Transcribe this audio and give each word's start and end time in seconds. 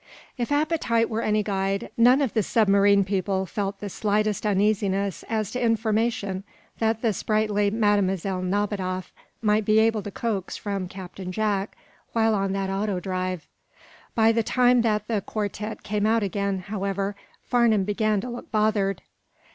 If 0.35 0.51
appetite 0.51 1.11
were 1.11 1.21
any 1.21 1.43
guide, 1.43 1.91
none 1.95 2.21
of 2.23 2.33
the 2.33 2.41
submarine 2.41 3.03
people 3.05 3.45
felt 3.45 3.79
the 3.79 3.87
slightest 3.87 4.47
uneasiness 4.47 5.23
as 5.29 5.51
to 5.51 5.61
information 5.61 6.43
that 6.79 7.03
the 7.03 7.13
sprightly 7.13 7.69
Mlle. 7.69 8.01
Nadiboff 8.41 9.11
might 9.43 9.63
be 9.63 9.77
able 9.77 10.01
to 10.01 10.09
coax 10.09 10.57
from 10.57 10.87
Captain 10.87 11.31
Jack 11.31 11.77
while 12.13 12.33
on 12.33 12.51
that 12.53 12.71
auto 12.71 12.99
drive. 12.99 13.47
By 14.15 14.31
the 14.31 14.41
time 14.41 14.81
that 14.81 15.07
the 15.07 15.21
quartette 15.21 15.83
came 15.83 16.07
out 16.07 16.23
again, 16.23 16.61
however, 16.61 17.15
Farnum 17.43 17.83
began 17.83 18.21
to 18.21 18.29
look 18.31 18.49
bothered. 18.51 19.03